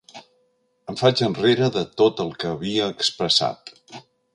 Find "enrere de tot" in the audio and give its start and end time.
1.29-2.25